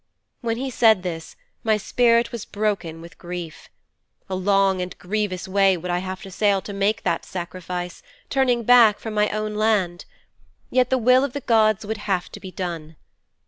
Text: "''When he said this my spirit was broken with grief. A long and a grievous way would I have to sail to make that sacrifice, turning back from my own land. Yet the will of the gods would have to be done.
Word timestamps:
"''When 0.41 0.57
he 0.57 0.71
said 0.71 1.03
this 1.03 1.35
my 1.63 1.77
spirit 1.77 2.31
was 2.31 2.43
broken 2.43 3.01
with 3.01 3.19
grief. 3.19 3.69
A 4.31 4.35
long 4.35 4.81
and 4.81 4.91
a 4.91 4.95
grievous 4.97 5.47
way 5.47 5.77
would 5.77 5.91
I 5.91 5.99
have 5.99 6.23
to 6.23 6.31
sail 6.31 6.59
to 6.63 6.73
make 6.73 7.03
that 7.03 7.23
sacrifice, 7.23 8.01
turning 8.27 8.63
back 8.63 8.97
from 8.97 9.13
my 9.13 9.29
own 9.29 9.53
land. 9.53 10.05
Yet 10.71 10.89
the 10.89 10.97
will 10.97 11.23
of 11.23 11.33
the 11.33 11.41
gods 11.41 11.85
would 11.85 11.97
have 12.09 12.31
to 12.31 12.39
be 12.39 12.49
done. 12.49 12.95